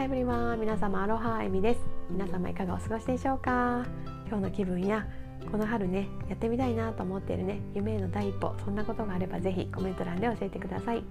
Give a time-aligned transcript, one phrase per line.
[0.00, 1.80] ハエブリワン皆様アロハエミです。
[2.08, 3.84] 皆様いかがお過ごしでしょうか？
[4.28, 5.06] 今日の気分や
[5.52, 11.04] この春ねやってみたいなと思っているね夢への第一歩そんなことがあればぜひコメント欄で教えてください。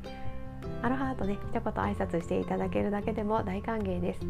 [0.82, 4.22] アロハとね一言挨拶していただけるだけでも大歓迎です。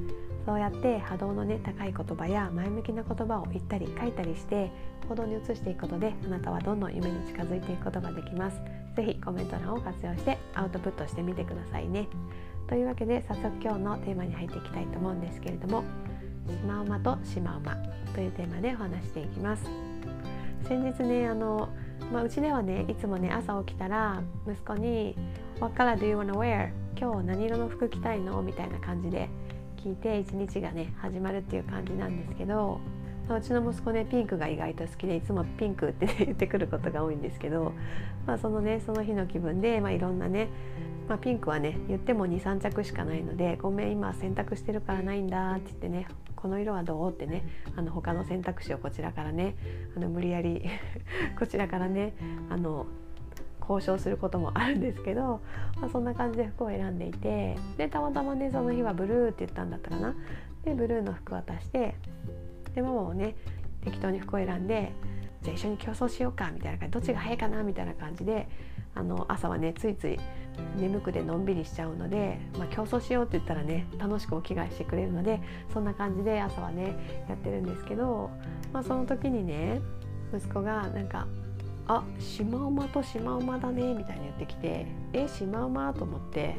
[0.46, 4.74] そうやって波動のね高い言葉や前向きな言葉を言ったり書いたりして
[5.08, 8.60] 行動に移していくことであなたはどんどん夢に近づいていくことができます。
[8.98, 12.10] ぜひコメント欄を活用してアウトプットしてみてくださいね。
[12.70, 15.84] というわけで早速今日のテーマに入っていきたいと思うんですけれども
[16.48, 17.76] シマウマとシマウマ
[18.14, 19.64] というテーマでお話していきます
[20.68, 21.70] 先日ねあの
[22.14, 25.16] まあ、うちではねいつもね朝起きたら息子に
[25.60, 26.72] 「What color do you wanna wear?
[26.96, 29.30] 今日何色の服着たいの?」みたいな感じで
[29.78, 32.80] 聞いて一日がね始まるっていう感じなんですけど、
[33.36, 37.74] うちの息子ねピンクが意外と好きでいつもピンクって、ね、言ってくることが多いんですけど、
[38.26, 40.50] まあ、そのねその日の気分で、まあ、いろんなね、
[41.08, 47.44] まあ、ピンクはね言っても23着しかないので「ごめん今洗濯してるからないんだ」って言ってね「この色はどう?」ってね
[47.76, 49.56] あの他の選択肢をこちらからね
[49.96, 50.64] あの無理やり
[51.38, 52.14] こちらからね
[52.50, 52.86] あの
[53.70, 55.42] 交渉することもあるんですけど、
[55.80, 60.16] まあ、そんな感じで服を選んでいてでたまたまねその日はブルーって言ったんだったかな
[60.64, 61.94] でブルーの服渡して
[62.76, 63.36] でママもね
[63.84, 64.92] 適当に服を選んで
[65.42, 68.48] じゃあ一緒に競争しようかみたいな感じどっちが早いかなみたいな感じで
[68.96, 70.20] あの朝はねついつい
[70.78, 75.40] 眠くでのんびりしちゃうので、まあ、競争しようって言ったらね楽しくお着替えしてくれるので
[75.72, 78.30] そんな感じで朝はねやってるんですけど、
[78.74, 79.80] まあ、その時にね
[80.36, 81.28] 息子がなんか
[81.88, 85.94] あシマウマとシマウマだねみたいに言ってきてえシマウマ？
[85.94, 86.56] と思って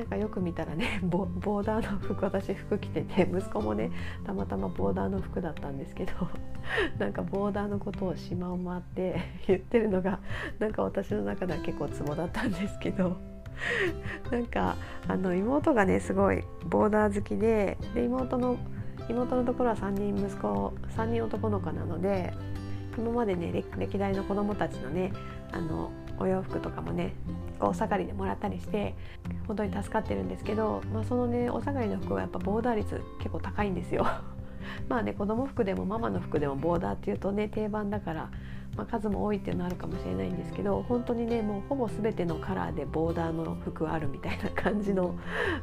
[0.00, 3.90] なんかよく見たらね ボーダーの服私服着てて 息子もね
[4.24, 6.12] たまたまボーダーの服だったんですけど
[6.98, 10.20] なんかボーダーのことをシマウマって言ってるのが
[10.58, 13.18] なんか私の中では結構ツボだったんですけど。
[14.30, 14.74] なんか
[15.06, 18.56] あの妹がねすごいボーダー好きでで妹の
[19.06, 22.32] 妹のところは3人息子3人男の子なので
[22.96, 25.12] 今までね歴代の子供たちのね
[25.52, 27.14] あのお洋服とかもね
[27.58, 28.94] お下がりでもらったりして
[29.46, 34.06] 本当に助かってるんですけど、まあ、そのねお下がりの服はやっぱボーダー率結構高いんですよ。
[34.88, 38.30] まあね子供服でもママの服でもボーダーっていうとね定番だから、
[38.76, 45.14] まあ、数も多いっていうのはあるかもしれないんですけど本当にねもうほぼ全てのカラーでボーダーの服あるみたいな感じの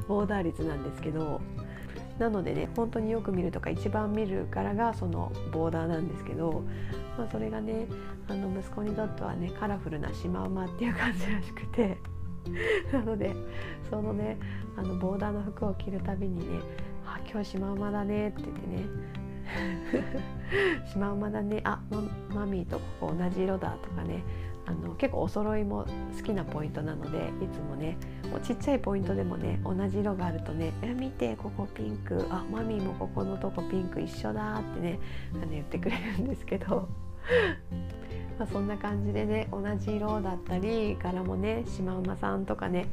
[0.07, 1.41] ボーダー率なんですけど
[2.19, 6.63] なのでね本当によく見るとか一番見る柄がそのボーダーなんですけど、
[7.17, 7.87] まあ、それがね
[8.27, 11.97] あの息子にとってはねカラフルなシマウマっていう感じらしくて
[12.91, 13.35] なので
[13.89, 14.37] そのね
[14.75, 16.59] あのボーダーの服を着るたびにね
[17.05, 18.85] 「あ今日シマウマだね」って言ってね
[20.91, 21.79] シマウマだねあ
[22.33, 24.23] マミーとここ同じ色だとかね
[24.65, 25.85] あの結構お揃いも
[26.17, 27.97] 好きなポイントなのでいつもね
[28.31, 32.25] もうちっちゃいポイントでもね同じ色があるとね「え見てここピンク。
[32.29, 34.99] あマミーもここのとこピンク一緒だ」ってね
[35.35, 36.87] あの言ってくれるんですけど。
[38.37, 42.85] まあそんな感じでね同じ色だったり柄もねシマウマさんとかね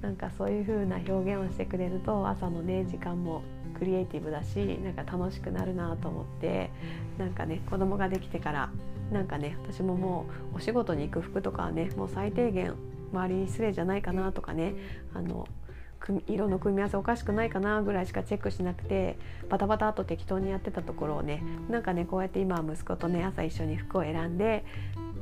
[0.00, 3.42] なんかそういう風な表現をしてくれると朝のね時間も
[3.78, 6.70] クリエイティブだしなんか楽しくなるなと思って
[7.18, 8.70] なんかね子供ができてから
[9.10, 12.74] なんかね私ももうお仕事に行く服とかはねもう最低限
[13.12, 14.74] 周りに失礼じゃないかなとかね
[15.14, 15.46] あの
[16.26, 19.16] 色の組み合わせおかしくないかなぐらいしかチェックしなくて
[19.48, 24.64] バタバタと適当にやってたところをねなんかねこうやって今息子とね朝一緒に服を選んで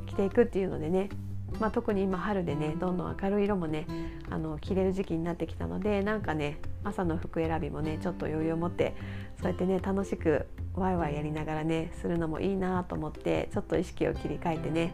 [0.07, 1.11] 着ていくっていうのでね
[1.59, 3.87] まあ、特に今春でねどんどん明るい色もね
[4.31, 8.95] あの着れる時期になってきたのでなんかね朝の服選びもねちょっと余裕を持って
[9.41, 14.93] そうやってね楽しくワイワイやりながらねするのもいいなと思ってちょっと意識を切り替えてね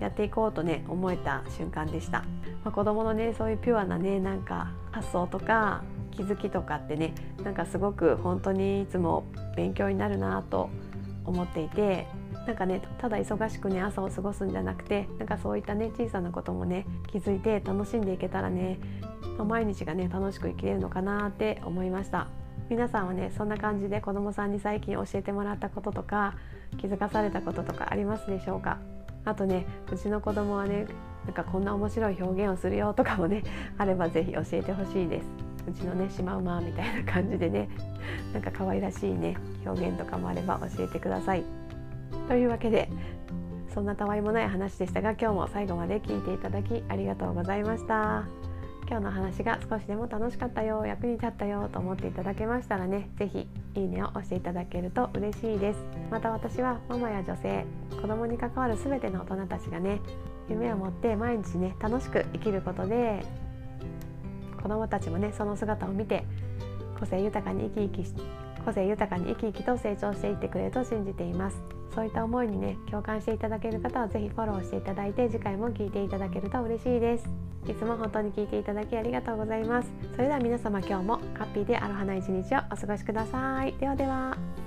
[0.00, 2.20] やっていこうとね思えた瞬間でした、
[2.64, 7.14] まあ、子供のねそういうピュアなねなんか発想とか気づきとかってね
[7.44, 9.24] なんかすごく本当にいつも
[9.56, 10.70] 勉強になるなと
[11.24, 12.06] 思っていて
[12.46, 18.78] なんかねただ忙しくね朝を過ごすんじゃなくてなんかそういったね小さなこともね気づいて楽しんでいけたらね、
[19.38, 22.28] 毎日がね楽しく生きれるのかなって思いました。
[22.68, 26.34] 皆さんはねそんな感じで子どもさんに最近教えてもらったこととか
[26.78, 28.78] 気づかされたこととかありますでしょうか？
[29.26, 30.86] あとねうちの子供はね
[31.26, 33.42] なんかこんな面白い表現をするよとかもね
[33.76, 35.26] あれば是非教えてほしいです
[35.68, 37.68] うちのねシマウマみたいな感じでね
[38.32, 39.36] なんか可愛らしいね
[39.66, 41.44] 表現とかもあれば教えてください。
[42.28, 42.88] というわけで
[43.68, 48.45] そんなたわいもない話でしたが今日も最後まで聞いていただきありがとうございました
[48.88, 55.80] 今日の話が少しでも楽しかったよ役に立ったよと思っていただけましたらね是非いいねを押していただけると嬉しいです。
[56.10, 57.66] また私はママや女性
[58.00, 60.00] 子供に関わる全ての大人たちがね
[60.48, 63.24] 夢を持って毎日ね楽しく生きることで
[64.62, 66.24] 子供たちもねその姿を見て
[67.00, 71.62] 個性豊かに生き生き個性豊かに生き生きと成長していってくれると信じています。
[71.94, 77.26] そういった思いにね共感していただける方は是非フォローしていただいて次回も聞いていただけると嬉しいです。
[77.68, 79.90] いつも本当に聞いていただきありがとうございます。
[80.14, 83.72] それでは皆様今日もハッピーでアロハな一日をお過ごしください。
[83.78, 84.65] ではでは。